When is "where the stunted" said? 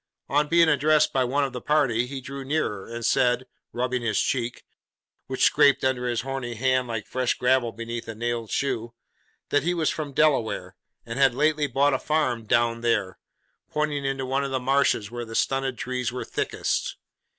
15.11-15.77